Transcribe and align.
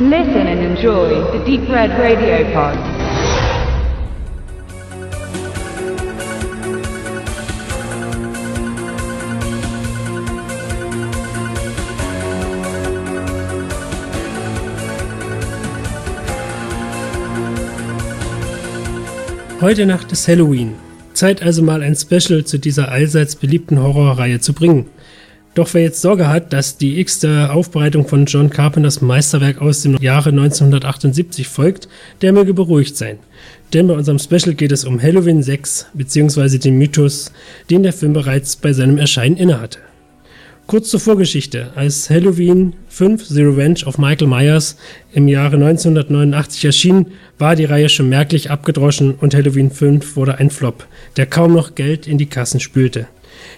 Listen 0.00 0.46
and 0.46 0.60
enjoy 0.60 1.08
the 1.36 1.44
Deep 1.44 1.68
Red 1.68 1.90
Radio 1.98 2.44
Pod. 2.52 2.78
Heute 19.60 19.84
Nacht 19.84 20.12
ist 20.12 20.28
Halloween. 20.28 20.76
Zeit 21.12 21.42
also 21.42 21.64
mal 21.64 21.82
ein 21.82 21.96
Special 21.96 22.44
zu 22.44 22.58
dieser 22.58 22.92
allseits 22.92 23.34
beliebten 23.34 23.82
Horrorreihe 23.82 24.38
zu 24.38 24.52
bringen. 24.52 24.86
Doch 25.58 25.74
wer 25.74 25.82
jetzt 25.82 26.02
Sorge 26.02 26.28
hat, 26.28 26.52
dass 26.52 26.76
die 26.76 27.00
x-te 27.00 27.50
Aufbereitung 27.50 28.06
von 28.06 28.26
John 28.26 28.48
Carpenters 28.48 29.00
Meisterwerk 29.00 29.60
aus 29.60 29.82
dem 29.82 29.96
Jahre 29.96 30.30
1978 30.30 31.48
folgt, 31.48 31.88
der 32.22 32.32
möge 32.32 32.54
beruhigt 32.54 32.96
sein. 32.96 33.18
Denn 33.74 33.88
bei 33.88 33.94
unserem 33.94 34.20
Special 34.20 34.54
geht 34.54 34.70
es 34.70 34.84
um 34.84 35.02
Halloween 35.02 35.42
6 35.42 35.86
bzw. 35.94 36.58
den 36.58 36.78
Mythos, 36.78 37.32
den 37.70 37.82
der 37.82 37.92
Film 37.92 38.12
bereits 38.12 38.54
bei 38.54 38.72
seinem 38.72 38.98
Erscheinen 38.98 39.36
innehatte. 39.36 39.80
Kurz 40.68 40.90
zur 40.90 41.00
Vorgeschichte. 41.00 41.70
Als 41.74 42.08
Halloween 42.08 42.74
5 42.88 43.26
The 43.26 43.42
Revenge 43.42 43.80
of 43.84 43.98
Michael 43.98 44.28
Myers 44.28 44.76
im 45.12 45.26
Jahre 45.26 45.56
1989 45.56 46.66
erschien, 46.66 47.06
war 47.36 47.56
die 47.56 47.64
Reihe 47.64 47.88
schon 47.88 48.08
merklich 48.08 48.52
abgedroschen 48.52 49.16
und 49.16 49.34
Halloween 49.34 49.72
5 49.72 50.14
wurde 50.14 50.38
ein 50.38 50.50
Flop, 50.50 50.86
der 51.16 51.26
kaum 51.26 51.52
noch 51.52 51.74
Geld 51.74 52.06
in 52.06 52.16
die 52.16 52.26
Kassen 52.26 52.60
spülte. 52.60 53.08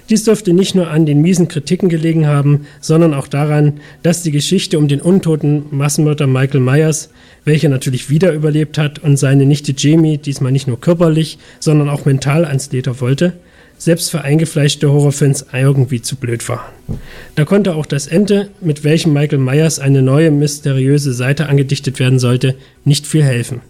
Dies 0.08 0.24
dürfte 0.24 0.52
nicht 0.52 0.74
nur 0.74 0.88
an 0.88 1.06
den 1.06 1.20
miesen 1.20 1.48
Kritiken 1.48 1.88
gelegen 1.88 2.26
haben, 2.26 2.66
sondern 2.80 3.14
auch 3.14 3.28
daran, 3.28 3.80
dass 4.02 4.22
die 4.22 4.30
Geschichte 4.30 4.78
um 4.78 4.88
den 4.88 5.00
untoten 5.00 5.64
Massenmörder 5.70 6.26
Michael 6.26 6.60
Myers, 6.60 7.10
welcher 7.44 7.68
natürlich 7.68 8.10
wieder 8.10 8.32
überlebt 8.32 8.78
hat 8.78 8.98
und 8.98 9.16
seine 9.16 9.46
Nichte 9.46 9.74
Jamie 9.76 10.18
diesmal 10.18 10.52
nicht 10.52 10.66
nur 10.66 10.80
körperlich, 10.80 11.38
sondern 11.58 11.88
auch 11.88 12.04
mental 12.04 12.44
ans 12.44 12.72
Leder 12.72 13.00
wollte, 13.00 13.34
selbst 13.78 14.10
für 14.10 14.22
eingefleischte 14.22 14.90
Horrorfans 14.90 15.46
irgendwie 15.52 16.02
zu 16.02 16.16
blöd 16.16 16.46
war. 16.48 16.70
Da 17.34 17.44
konnte 17.44 17.74
auch 17.74 17.86
das 17.86 18.06
Ende, 18.06 18.50
mit 18.60 18.84
welchem 18.84 19.12
Michael 19.12 19.38
Myers 19.38 19.78
eine 19.78 20.02
neue 20.02 20.30
mysteriöse 20.30 21.14
Seite 21.14 21.48
angedichtet 21.48 21.98
werden 21.98 22.18
sollte, 22.18 22.56
nicht 22.84 23.06
viel 23.06 23.22
helfen. 23.22 23.62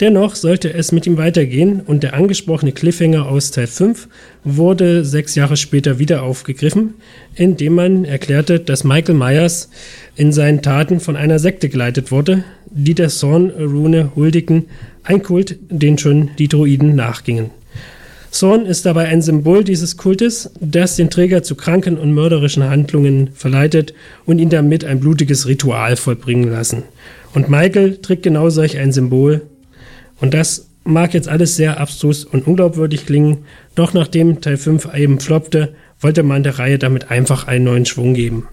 Dennoch 0.00 0.34
sollte 0.34 0.74
es 0.74 0.92
mit 0.92 1.06
ihm 1.06 1.16
weitergehen 1.16 1.80
und 1.80 2.02
der 2.02 2.12
angesprochene 2.12 2.72
Cliffhanger 2.72 3.26
aus 3.26 3.50
Teil 3.50 3.66
5 3.66 4.08
wurde 4.44 5.06
sechs 5.06 5.34
Jahre 5.34 5.56
später 5.56 5.98
wieder 5.98 6.22
aufgegriffen, 6.22 6.94
indem 7.34 7.76
man 7.76 8.04
erklärte, 8.04 8.60
dass 8.60 8.84
Michael 8.84 9.14
Myers 9.14 9.70
in 10.14 10.32
seinen 10.32 10.60
Taten 10.60 11.00
von 11.00 11.16
einer 11.16 11.38
Sekte 11.38 11.70
geleitet 11.70 12.10
wurde, 12.10 12.44
die 12.66 12.92
der 12.92 13.08
Thorn-Rune 13.08 14.12
huldigen, 14.14 14.66
ein 15.02 15.22
Kult, 15.22 15.56
den 15.70 15.96
schon 15.96 16.30
die 16.38 16.48
Druiden 16.48 16.94
nachgingen. 16.94 17.50
Zorn 18.30 18.66
ist 18.66 18.84
dabei 18.84 19.06
ein 19.06 19.22
Symbol 19.22 19.64
dieses 19.64 19.96
Kultes, 19.96 20.50
das 20.60 20.96
den 20.96 21.08
Träger 21.08 21.42
zu 21.42 21.54
kranken 21.54 21.96
und 21.96 22.12
mörderischen 22.12 22.64
Handlungen 22.64 23.30
verleitet 23.32 23.94
und 24.26 24.40
ihn 24.40 24.50
damit 24.50 24.84
ein 24.84 25.00
blutiges 25.00 25.46
Ritual 25.46 25.96
vollbringen 25.96 26.50
lassen. 26.50 26.82
Und 27.32 27.48
Michael 27.48 27.96
trägt 27.96 28.24
genau 28.24 28.50
solch 28.50 28.76
ein 28.76 28.92
Symbol. 28.92 29.40
Und 30.20 30.34
das 30.34 30.68
mag 30.84 31.14
jetzt 31.14 31.28
alles 31.28 31.56
sehr 31.56 31.80
abstrus 31.80 32.24
und 32.24 32.46
unglaubwürdig 32.46 33.06
klingen, 33.06 33.44
doch 33.74 33.92
nachdem 33.92 34.40
Teil 34.40 34.56
5 34.56 34.94
eben 34.94 35.20
floppte, 35.20 35.74
wollte 36.00 36.22
man 36.22 36.42
der 36.42 36.58
Reihe 36.58 36.78
damit 36.78 37.10
einfach 37.10 37.46
einen 37.46 37.64
neuen 37.64 37.86
Schwung 37.86 38.14
geben. 38.14 38.48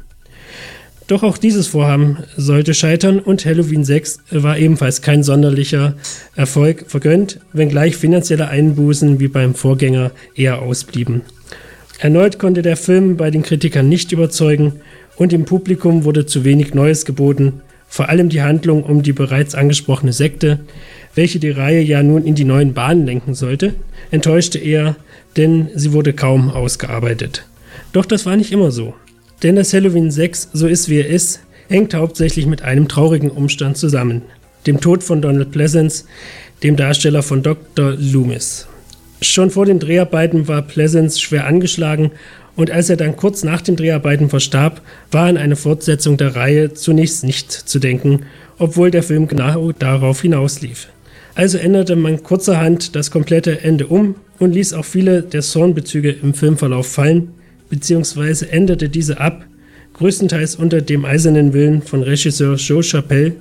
Doch 1.08 1.22
auch 1.24 1.38
dieses 1.38 1.68
Vorhaben 1.68 2.20
sollte 2.38 2.74
scheitern 2.74 3.20
und 3.20 3.46
Halloween 3.46 3.84
6 3.84 4.20
war 4.32 4.58
ebenfalls 4.58 5.02
kein 5.02 5.22
sonderlicher 5.22 5.96
Erfolg 6.36 6.86
vergönnt, 6.88 7.40
wenngleich 7.52 7.98
finanzielle 7.98 8.48
Einbußen 8.48 9.20
wie 9.20 9.28
beim 9.28 9.54
Vorgänger 9.54 10.12
eher 10.34 10.62
ausblieben. 10.62 11.22
Erneut 12.00 12.40
konnte 12.40 12.62
der 12.62 12.78
Film 12.78 13.18
bei 13.18 13.32
den 13.32 13.44
Kritikern 13.44 13.90
nicht 13.90 14.12
überzeugen 14.12 14.82
und 15.18 15.34
im 15.34 15.46
Publikum 15.46 16.06
wurde 16.06 16.26
zu 16.26 16.46
wenig 16.46 16.74
Neues 16.74 17.06
geboten, 17.06 17.62
vor 17.94 18.10
allem 18.10 18.30
die 18.30 18.42
Handlung 18.42 18.82
um 18.82 19.04
die 19.04 19.14
bereits 19.14 19.54
angesprochene 19.54 20.14
Sekte, 20.14 20.62
welche 21.14 21.38
die 21.38 21.52
Reihe 21.52 21.80
ja 21.80 22.02
nun 22.02 22.26
in 22.26 22.34
die 22.34 22.44
neuen 22.44 22.74
Bahnen 22.74 23.06
lenken 23.06 23.36
sollte, 23.36 23.76
enttäuschte 24.10 24.58
eher, 24.58 24.96
denn 25.38 25.70
sie 25.76 25.94
wurde 25.94 26.12
kaum 26.12 26.50
ausgearbeitet. 26.50 27.46
Doch 27.92 28.08
das 28.08 28.26
war 28.26 28.36
nicht 28.36 28.52
immer 28.52 28.72
so. 28.72 28.96
Denn 29.44 29.56
das 29.56 29.76
Halloween 29.76 30.10
6, 30.10 30.50
so 30.54 30.66
ist 30.66 30.90
wie 30.90 31.02
er 31.02 31.08
ist, 31.08 31.42
hängt 31.70 31.94
hauptsächlich 31.94 32.48
mit 32.48 32.64
einem 32.64 32.88
traurigen 32.88 33.30
Umstand 33.30 33.78
zusammen. 33.78 34.24
Dem 34.66 34.82
Tod 34.82 35.04
von 35.04 35.22
Donald 35.22 35.52
Pleasance, 35.52 36.06
dem 36.64 36.76
Darsteller 36.76 37.22
von 37.22 37.44
Dr. 37.44 37.94
Loomis. 37.96 38.68
Schon 39.24 39.52
vor 39.52 39.66
den 39.66 39.80
Dreharbeiten 39.80 40.50
war 40.50 40.62
Pleasance 40.62 41.20
schwer 41.20 41.48
angeschlagen 41.48 42.12
und 42.58 42.70
als 42.72 42.90
er 42.90 42.98
dann 42.98 43.16
kurz 43.16 43.44
nach 43.44 43.62
den 43.62 43.78
Dreharbeiten 43.78 44.30
verstarb, 44.30 44.82
war 45.12 45.28
an 45.28 45.38
eine 45.38 45.56
Fortsetzung 45.56 46.18
der 46.18 46.36
Reihe 46.36 46.74
zunächst 46.74 47.24
nicht 47.24 47.52
zu 47.52 47.80
denken, 47.80 48.26
obwohl 48.60 48.92
der 48.92 49.02
Film 49.02 49.28
genau 49.30 49.72
darauf 49.72 50.22
hinauslief. 50.22 50.90
Also 51.36 51.58
änderte 51.58 51.96
man 51.96 52.22
kurzerhand 52.22 52.96
das 52.96 53.12
komplette 53.12 53.62
Ende 53.62 53.88
um 53.88 54.16
und 54.40 54.52
ließ 54.52 54.74
auch 54.74 54.86
viele 54.86 55.24
der 55.24 55.42
Zornbezüge 55.42 56.12
im 56.12 56.34
Filmverlauf 56.34 56.88
fallen, 56.88 57.30
beziehungsweise 57.70 58.52
änderte 58.52 58.90
diese 58.90 59.22
ab, 59.22 59.46
größtenteils 59.94 60.56
unter 60.56 60.82
dem 60.82 61.06
eisernen 61.06 61.54
Willen 61.54 61.82
von 61.82 62.04
Regisseur 62.04 62.56
Joe 62.58 62.84
Chappelle, 62.84 63.38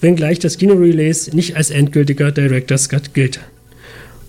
wenngleich 0.00 0.38
das 0.38 0.56
Kino-Release 0.56 1.36
nicht 1.36 1.54
als 1.54 1.70
endgültiger 1.70 2.32
Director's 2.32 2.88
Cut 2.88 3.12
gilt. 3.14 3.40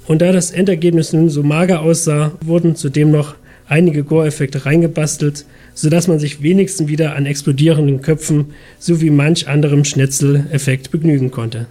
Und 0.07 0.21
da 0.21 0.31
das 0.31 0.51
Endergebnis 0.51 1.13
nun 1.13 1.29
so 1.29 1.43
mager 1.43 1.81
aussah, 1.81 2.33
wurden 2.43 2.75
zudem 2.75 3.11
noch 3.11 3.35
einige 3.67 4.03
Gore-Effekte 4.03 4.65
reingebastelt, 4.65 5.45
sodass 5.73 6.07
man 6.07 6.19
sich 6.19 6.41
wenigstens 6.43 6.89
wieder 6.89 7.15
an 7.15 7.25
explodierenden 7.25 8.01
Köpfen 8.01 8.47
sowie 8.79 9.09
manch 9.09 9.47
anderem 9.47 9.85
Schnetzel-Effekt 9.85 10.91
begnügen 10.91 11.31
konnte. 11.31 11.67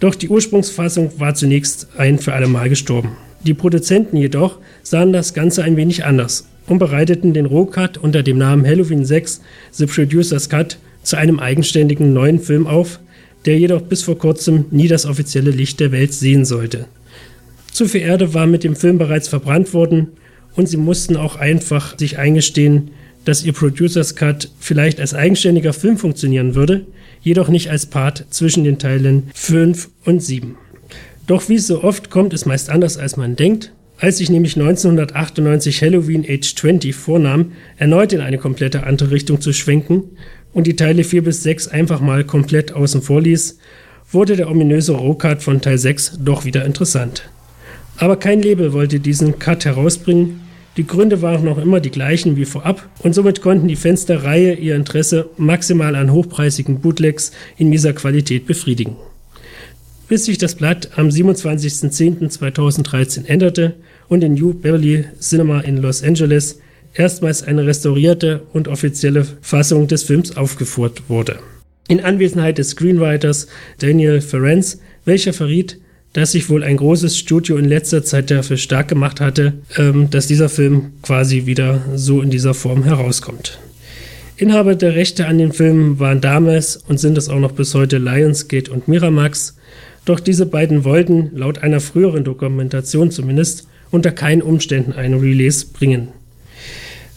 Doch 0.00 0.14
die 0.14 0.28
Ursprungsfassung 0.28 1.12
war 1.18 1.34
zunächst 1.34 1.88
ein 1.96 2.18
für 2.18 2.32
alle 2.32 2.48
Mal 2.48 2.68
gestorben. 2.68 3.16
Die 3.44 3.54
Produzenten 3.54 4.16
jedoch 4.16 4.58
sahen 4.82 5.12
das 5.12 5.34
Ganze 5.34 5.62
ein 5.62 5.76
wenig 5.76 6.04
anders 6.04 6.48
und 6.66 6.78
bereiteten 6.78 7.34
den 7.34 7.46
Rohcut 7.46 7.98
unter 7.98 8.22
dem 8.22 8.38
Namen 8.38 8.66
Halloween 8.66 9.04
6 9.04 9.40
The 9.72 9.86
Producer's 9.86 10.48
Cut 10.48 10.78
zu 11.02 11.16
einem 11.16 11.38
eigenständigen 11.38 12.12
neuen 12.12 12.40
Film 12.40 12.66
auf, 12.66 13.00
der 13.44 13.58
jedoch 13.58 13.82
bis 13.82 14.02
vor 14.02 14.18
kurzem 14.18 14.66
nie 14.70 14.88
das 14.88 15.06
offizielle 15.06 15.50
Licht 15.50 15.80
der 15.80 15.92
Welt 15.92 16.12
sehen 16.12 16.44
sollte. 16.44 16.86
Zu 17.78 17.86
viel 17.86 18.00
Erde 18.00 18.34
war 18.34 18.48
mit 18.48 18.64
dem 18.64 18.74
Film 18.74 18.98
bereits 18.98 19.28
verbrannt 19.28 19.72
worden 19.72 20.08
und 20.56 20.68
sie 20.68 20.76
mussten 20.76 21.16
auch 21.16 21.36
einfach 21.36 21.96
sich 21.96 22.18
eingestehen, 22.18 22.90
dass 23.24 23.44
ihr 23.44 23.52
Producer's 23.52 24.16
Cut 24.16 24.50
vielleicht 24.58 24.98
als 24.98 25.14
eigenständiger 25.14 25.72
Film 25.72 25.96
funktionieren 25.96 26.56
würde, 26.56 26.86
jedoch 27.20 27.48
nicht 27.48 27.70
als 27.70 27.86
Part 27.86 28.26
zwischen 28.30 28.64
den 28.64 28.80
Teilen 28.80 29.30
5 29.32 29.90
und 30.04 30.20
7. 30.20 30.56
Doch 31.28 31.48
wie 31.48 31.54
es 31.54 31.68
so 31.68 31.84
oft 31.84 32.10
kommt 32.10 32.32
es 32.32 32.46
meist 32.46 32.68
anders 32.68 32.98
als 32.98 33.16
man 33.16 33.36
denkt 33.36 33.70
als 33.98 34.18
sich 34.18 34.28
nämlich 34.28 34.56
1998 34.56 35.80
Halloween 35.80 36.26
Age 36.28 36.56
20 36.56 36.96
vornahm, 36.96 37.52
erneut 37.76 38.12
in 38.12 38.20
eine 38.20 38.38
komplette 38.38 38.82
andere 38.82 39.12
Richtung 39.12 39.40
zu 39.40 39.52
schwenken 39.52 40.02
und 40.52 40.66
die 40.66 40.74
Teile 40.74 41.04
4 41.04 41.22
bis 41.22 41.44
6 41.44 41.68
einfach 41.68 42.00
mal 42.00 42.24
komplett 42.24 42.72
außen 42.72 43.02
vor 43.02 43.22
ließ, 43.22 43.56
wurde 44.10 44.34
der 44.34 44.50
ominöse 44.50 44.94
Rohcut 44.94 45.44
von 45.44 45.60
Teil 45.60 45.78
6 45.78 46.18
doch 46.24 46.44
wieder 46.44 46.64
interessant. 46.64 47.30
Aber 47.98 48.16
kein 48.16 48.42
Label 48.42 48.72
wollte 48.72 48.98
diesen 49.00 49.38
Cut 49.38 49.64
herausbringen, 49.64 50.40
die 50.76 50.86
Gründe 50.86 51.22
waren 51.22 51.44
noch 51.44 51.58
immer 51.58 51.80
die 51.80 51.90
gleichen 51.90 52.36
wie 52.36 52.44
vorab 52.44 52.88
und 53.00 53.12
somit 53.12 53.42
konnten 53.42 53.66
die 53.66 53.74
Fans 53.74 54.06
der 54.06 54.22
Reihe 54.22 54.54
ihr 54.54 54.76
Interesse 54.76 55.28
maximal 55.36 55.96
an 55.96 56.12
hochpreisigen 56.12 56.78
Bootlegs 56.80 57.32
in 57.56 57.72
dieser 57.72 57.92
Qualität 57.92 58.46
befriedigen. 58.46 58.94
Bis 60.06 60.26
sich 60.26 60.38
das 60.38 60.54
Blatt 60.54 60.90
am 60.96 61.08
27.10.2013 61.08 63.26
änderte 63.26 63.74
und 64.06 64.22
in 64.22 64.34
New 64.34 64.54
Beverly 64.54 65.06
Cinema 65.18 65.62
in 65.62 65.78
Los 65.78 66.04
Angeles 66.04 66.60
erstmals 66.94 67.42
eine 67.42 67.66
restaurierte 67.66 68.42
und 68.52 68.68
offizielle 68.68 69.26
Fassung 69.42 69.88
des 69.88 70.04
Films 70.04 70.36
aufgeführt 70.36 71.02
wurde. 71.08 71.40
In 71.88 72.00
Anwesenheit 72.00 72.58
des 72.58 72.68
Screenwriters 72.70 73.48
Daniel 73.80 74.20
Ferenc, 74.20 74.78
welcher 75.04 75.32
verriet, 75.32 75.80
dass 76.12 76.32
sich 76.32 76.48
wohl 76.48 76.64
ein 76.64 76.76
großes 76.76 77.16
Studio 77.16 77.56
in 77.56 77.66
letzter 77.66 78.02
Zeit 78.02 78.30
dafür 78.30 78.56
stark 78.56 78.88
gemacht 78.88 79.20
hatte, 79.20 79.54
ähm, 79.76 80.10
dass 80.10 80.26
dieser 80.26 80.48
Film 80.48 80.92
quasi 81.02 81.46
wieder 81.46 81.82
so 81.94 82.22
in 82.22 82.30
dieser 82.30 82.54
Form 82.54 82.84
herauskommt. 82.84 83.58
Inhaber 84.36 84.76
der 84.76 84.94
Rechte 84.94 85.26
an 85.26 85.38
den 85.38 85.52
Filmen 85.52 85.98
waren 85.98 86.20
damals 86.20 86.76
und 86.76 86.98
sind 87.00 87.18
es 87.18 87.28
auch 87.28 87.40
noch 87.40 87.52
bis 87.52 87.74
heute 87.74 87.98
Lionsgate 87.98 88.70
und 88.70 88.86
Miramax, 88.86 89.56
doch 90.04 90.20
diese 90.20 90.46
beiden 90.46 90.84
wollten, 90.84 91.30
laut 91.34 91.58
einer 91.58 91.80
früheren 91.80 92.24
Dokumentation 92.24 93.10
zumindest, 93.10 93.66
unter 93.90 94.10
keinen 94.10 94.42
Umständen 94.42 94.92
einen 94.92 95.20
Release 95.20 95.66
bringen. 95.66 96.08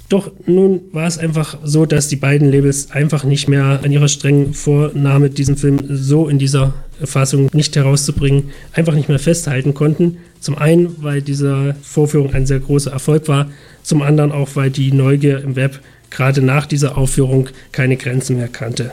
Doch 0.09 0.29
nun 0.45 0.81
war 0.91 1.07
es 1.07 1.17
einfach 1.17 1.57
so, 1.63 1.85
dass 1.85 2.09
die 2.09 2.17
beiden 2.17 2.51
Labels 2.51 2.91
einfach 2.91 3.23
nicht 3.23 3.47
mehr 3.47 3.79
an 3.81 3.91
ihrer 3.94 4.09
strengen 4.09 4.53
Vornahme, 4.53 5.29
diesen 5.29 5.55
Film 5.55 5.79
so 5.87 6.27
in 6.27 6.37
dieser 6.37 6.73
Fassung 7.07 7.50
nicht 7.53 7.75
herauszubringen, 7.75 8.51
einfach 8.74 8.94
nicht 8.94 9.09
mehr 9.09 9.19
festhalten 9.19 9.74
konnten. 9.74 10.18
Zum 10.39 10.57
einen, 10.57 11.03
weil 11.03 11.21
diese 11.21 11.75
Vorführung 11.81 12.33
ein 12.33 12.45
sehr 12.45 12.59
großer 12.59 12.92
Erfolg 12.92 13.27
war, 13.27 13.50
zum 13.83 14.01
anderen 14.01 14.31
auch, 14.31 14.50
weil 14.56 14.69
die 14.69 14.92
Neugier 14.92 15.42
im 15.44 15.56
Web 15.56 15.80
gerade 16.09 16.42
nach 16.42 16.65
dieser 16.65 16.98
Aufführung 16.98 17.50
keine 17.71 17.98
Grenzen 17.98 18.38
mehr 18.38 18.48
kannte. 18.48 18.92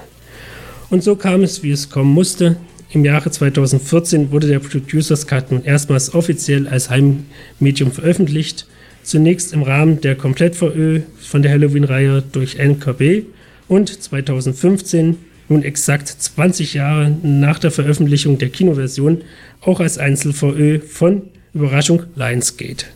Und 0.90 1.02
so 1.02 1.16
kam 1.16 1.42
es, 1.42 1.62
wie 1.62 1.70
es 1.70 1.90
kommen 1.90 2.12
musste. 2.12 2.56
Im 2.90 3.04
Jahre 3.04 3.30
2014 3.30 4.30
wurde 4.30 4.46
der 4.46 4.60
Producers 4.60 5.26
Cut 5.26 5.52
nun 5.52 5.64
erstmals 5.64 6.14
offiziell 6.14 6.66
als 6.68 6.88
Heimmedium 6.88 7.92
veröffentlicht 7.92 8.66
zunächst 9.08 9.54
im 9.54 9.62
Rahmen 9.62 10.00
der 10.02 10.16
Komplett-VÖ 10.16 11.00
von 11.18 11.42
der 11.42 11.52
Halloween-Reihe 11.52 12.22
durch 12.30 12.58
NKB 12.58 13.24
und 13.66 14.02
2015, 14.02 15.16
nun 15.48 15.62
exakt 15.62 16.08
20 16.08 16.74
Jahre 16.74 17.16
nach 17.22 17.58
der 17.58 17.70
Veröffentlichung 17.70 18.38
der 18.38 18.50
Kinoversion, 18.50 19.22
auch 19.60 19.80
als 19.80 19.98
Einzel-VÖ 19.98 20.80
von 20.80 21.22
Überraschung 21.54 22.04
Lionsgate. 22.14 22.86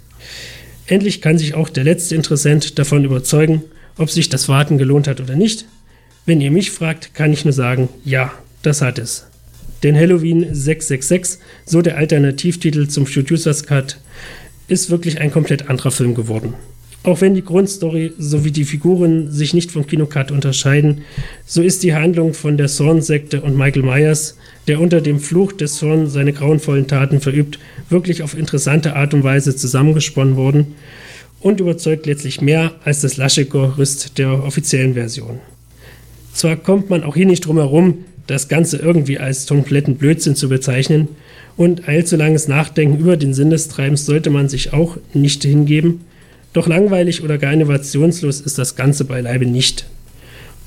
Endlich 0.87 1.21
kann 1.21 1.39
sich 1.39 1.55
auch 1.55 1.69
der 1.69 1.85
letzte 1.85 2.15
Interessent 2.15 2.79
davon 2.79 3.05
überzeugen, 3.05 3.63
ob 3.97 4.11
sich 4.11 4.29
das 4.29 4.49
Warten 4.49 4.79
gelohnt 4.79 5.09
hat 5.09 5.21
oder 5.21 5.37
nicht. 5.37 5.67
Wenn 6.27 6.41
ihr 6.41 6.51
mich 6.51 6.71
fragt, 6.71 7.15
kann 7.15 7.33
ich 7.33 7.45
nur 7.45 7.55
sagen, 7.55 7.89
ja, 8.05 8.33
das 8.63 8.83
hat 8.83 8.99
es. 8.99 9.27
Denn 9.83 9.97
Halloween 9.97 10.55
666, 10.55 11.41
so 11.65 11.83
der 11.83 11.97
Alternativtitel 11.97 12.87
zum 12.87 13.05
Producers 13.05 13.65
Cut, 13.65 13.99
ist 14.69 14.91
wirklich 14.91 15.21
ein 15.21 15.33
komplett 15.33 15.69
anderer 15.69 15.91
Film 15.91 16.15
geworden. 16.15 16.55
Auch 17.05 17.21
wenn 17.21 17.35
die 17.35 17.45
Grundstory 17.45 18.13
sowie 18.17 18.53
die 18.53 18.65
Figuren 18.65 19.31
sich 19.31 19.55
nicht 19.55 19.73
vom 19.73 19.87
Kinocut 19.87 20.31
unterscheiden, 20.31 21.03
so 21.45 21.61
ist 21.61 21.83
die 21.83 21.95
Handlung 21.95 22.33
von 22.33 22.57
der 22.57 22.69
Thorn-Sekte 22.69 23.41
und 23.41 23.57
Michael 23.57 23.83
Myers, 23.83 24.37
der 24.69 24.81
unter 24.81 25.01
dem 25.01 25.19
Fluch 25.19 25.53
des 25.53 25.81
Thorn 25.81 26.09
seine 26.09 26.33
grauenvollen 26.33 26.87
Taten 26.87 27.21
verübt, 27.21 27.59
wirklich 27.89 28.23
auf 28.23 28.39
interessante 28.39 28.95
Art 28.95 29.15
und 29.15 29.25
Weise 29.25 29.57
zusammengesponnen 29.57 30.37
worden 30.37 30.77
und 31.41 31.59
überzeugt 31.59 32.07
letztlich 32.07 32.41
mehr 32.41 32.73
als 32.85 33.01
das 33.01 33.17
lasche 33.17 33.47
Gerüst 33.47 34.19
der 34.19 34.45
offiziellen 34.45 34.95
Version. 34.95 35.41
Zwar 36.33 36.55
kommt 36.55 36.89
man 36.89 37.03
auch 37.03 37.17
hier 37.17 37.27
nicht 37.27 37.45
drum 37.45 37.59
herum, 37.59 38.05
das 38.29 38.47
Ganze 38.47 38.77
irgendwie 38.77 39.19
als 39.19 39.49
kompletten 39.49 39.97
Blödsinn 39.97 40.37
zu 40.37 40.49
bezeichnen, 40.49 41.09
und 41.55 41.87
allzu 41.87 42.17
langes 42.17 42.49
Nachdenken 42.49 42.99
über 42.99 43.19
den 43.19 43.35
Sinn 43.35 43.51
des 43.51 43.69
Treibens 43.69 44.07
sollte 44.07 44.31
man 44.31 44.49
sich 44.49 44.73
auch 44.73 44.97
nicht 45.13 45.43
hingeben, 45.43 46.01
doch 46.53 46.67
langweilig 46.67 47.23
oder 47.23 47.39
gar 47.39 47.53
innovationslos 47.53 48.41
ist 48.41 48.59
das 48.59 48.77
Ganze 48.77 49.05
beileibe 49.05 49.47
nicht. 49.47 49.87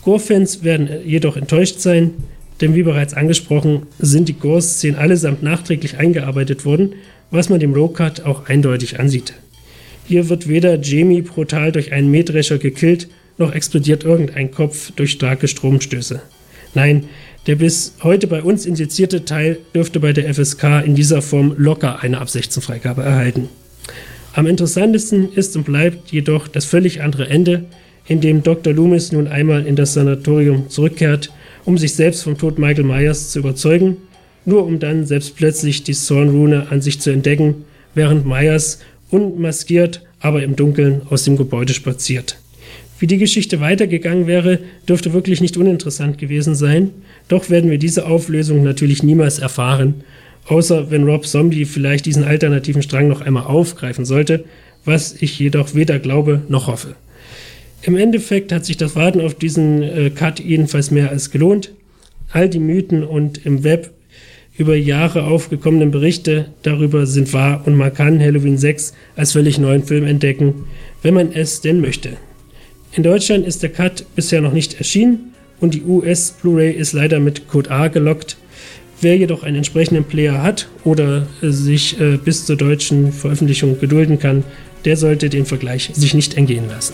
Gore-Fans 0.03 0.63
werden 0.63 0.89
jedoch 1.05 1.37
enttäuscht 1.37 1.79
sein, 1.79 2.11
denn 2.61 2.75
wie 2.75 2.83
bereits 2.83 3.13
angesprochen, 3.13 3.87
sind 3.99 4.29
die 4.29 4.33
Gore-Szenen 4.33 4.97
allesamt 4.97 5.43
nachträglich 5.43 5.97
eingearbeitet 5.97 6.65
worden, 6.65 6.93
was 7.31 7.49
man 7.49 7.59
dem 7.59 7.73
Row-Cut 7.73 8.21
auch 8.21 8.47
eindeutig 8.47 8.99
ansieht. 8.99 9.33
Hier 10.07 10.29
wird 10.29 10.47
weder 10.47 10.79
Jamie 10.79 11.21
brutal 11.21 11.71
durch 11.71 11.91
einen 11.91 12.11
Mähdrescher 12.11 12.59
gekillt, 12.59 13.07
noch 13.37 13.53
explodiert 13.53 14.03
irgendein 14.03 14.51
Kopf 14.51 14.91
durch 14.95 15.11
starke 15.11 15.47
Stromstöße. 15.47 16.21
Nein, 16.75 17.05
der 17.47 17.55
bis 17.55 17.95
heute 18.03 18.27
bei 18.27 18.41
uns 18.41 18.65
indizierte 18.65 19.25
Teil 19.25 19.59
dürfte 19.73 19.99
bei 19.99 20.13
der 20.13 20.33
FSK 20.33 20.83
in 20.85 20.95
dieser 20.95 21.21
Form 21.21 21.53
locker 21.57 22.01
eine 22.01 22.19
ab 22.19 22.29
16 22.29 22.61
Freigabe 22.61 23.03
erhalten. 23.03 23.49
Am 24.35 24.47
interessantesten 24.47 25.31
ist 25.31 25.55
und 25.55 25.63
bleibt 25.63 26.11
jedoch 26.11 26.49
das 26.49 26.65
völlig 26.65 27.01
andere 27.01 27.29
Ende, 27.29 27.63
in 28.05 28.19
dem 28.19 28.43
Dr. 28.43 28.73
Loomis 28.73 29.13
nun 29.13 29.29
einmal 29.29 29.65
in 29.65 29.77
das 29.77 29.93
Sanatorium 29.93 30.69
zurückkehrt, 30.69 31.31
um 31.63 31.77
sich 31.77 31.93
selbst 31.93 32.23
vom 32.23 32.37
Tod 32.37 32.59
Michael 32.59 32.83
Myers 32.83 33.31
zu 33.31 33.39
überzeugen, 33.39 33.95
nur 34.43 34.65
um 34.65 34.79
dann 34.79 35.05
selbst 35.05 35.37
plötzlich 35.37 35.83
die 35.83 35.93
Zorn-Rune 35.93 36.67
an 36.69 36.81
sich 36.81 36.99
zu 36.99 37.11
entdecken, 37.11 37.63
während 37.93 38.25
Myers 38.25 38.79
unmaskiert, 39.09 40.01
aber 40.19 40.43
im 40.43 40.57
Dunkeln 40.57 41.03
aus 41.09 41.23
dem 41.23 41.37
Gebäude 41.37 41.73
spaziert. 41.73 42.37
Wie 42.99 43.07
die 43.07 43.17
Geschichte 43.17 43.61
weitergegangen 43.61 44.27
wäre, 44.27 44.59
dürfte 44.85 45.13
wirklich 45.13 45.39
nicht 45.39 45.55
uninteressant 45.55 46.17
gewesen 46.17 46.55
sein, 46.55 46.91
doch 47.29 47.49
werden 47.49 47.71
wir 47.71 47.77
diese 47.77 48.05
Auflösung 48.05 48.63
natürlich 48.63 49.01
niemals 49.01 49.39
erfahren, 49.39 50.03
außer 50.45 50.91
wenn 50.91 51.03
Rob 51.03 51.25
Zombie 51.25 51.65
vielleicht 51.65 52.05
diesen 52.05 52.23
alternativen 52.23 52.81
Strang 52.81 53.07
noch 53.07 53.21
einmal 53.21 53.45
aufgreifen 53.45 54.05
sollte, 54.05 54.45
was 54.83 55.15
ich 55.21 55.39
jedoch 55.39 55.73
weder 55.73 55.99
glaube 55.99 56.41
noch 56.47 56.67
hoffe. 56.67 56.95
Im 57.81 57.97
Endeffekt 57.97 58.51
hat 58.51 58.65
sich 58.65 58.77
das 58.77 58.95
Warten 58.95 59.21
auf 59.21 59.35
diesen 59.35 59.83
äh, 59.83 60.09
Cut 60.09 60.39
jedenfalls 60.39 60.91
mehr 60.91 61.09
als 61.09 61.31
gelohnt. 61.31 61.71
All 62.31 62.49
die 62.49 62.59
Mythen 62.59 63.03
und 63.03 63.45
im 63.45 63.63
Web 63.63 63.91
über 64.57 64.75
Jahre 64.75 65.25
aufgekommenen 65.25 65.91
Berichte 65.91 66.47
darüber 66.63 67.05
sind 67.05 67.31
wahr 67.33 67.63
und 67.65 67.75
man 67.75 67.93
kann 67.93 68.19
Halloween 68.19 68.57
6 68.57 68.93
als 69.15 69.33
völlig 69.33 69.59
neuen 69.59 69.83
Film 69.83 70.05
entdecken, 70.05 70.65
wenn 71.01 71.13
man 71.13 71.31
es 71.33 71.61
denn 71.61 71.81
möchte. 71.81 72.13
In 72.93 73.03
Deutschland 73.03 73.45
ist 73.45 73.61
der 73.61 73.69
Cut 73.69 74.05
bisher 74.15 74.41
noch 74.41 74.53
nicht 74.53 74.75
erschienen 74.75 75.33
und 75.59 75.73
die 75.73 75.83
US 75.83 76.31
Blu-ray 76.41 76.71
ist 76.71 76.93
leider 76.93 77.19
mit 77.19 77.47
Code 77.47 77.69
A 77.69 77.89
gelockt. 77.89 78.37
Wer 79.01 79.17
jedoch 79.17 79.43
einen 79.43 79.57
entsprechenden 79.57 80.05
Player 80.05 80.41
hat 80.41 80.67
oder 80.83 81.27
sich 81.41 81.99
äh, 81.99 82.17
bis 82.17 82.45
zur 82.45 82.55
deutschen 82.55 83.11
Veröffentlichung 83.11 83.79
gedulden 83.79 84.19
kann, 84.19 84.43
der 84.85 84.97
sollte 84.97 85.29
den 85.29 85.45
Vergleich 85.45 85.91
sich 85.93 86.13
nicht 86.13 86.37
entgehen 86.37 86.67
lassen. 86.69 86.93